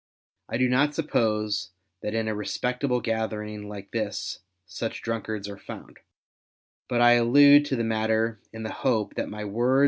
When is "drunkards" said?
5.03-5.47